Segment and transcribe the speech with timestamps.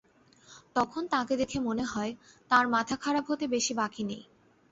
[0.75, 2.11] তখন তাঁকে দেখে মনে হয়,
[2.51, 4.23] তাঁর মাথা-খারাপ হতে বেশি বাকি নেই!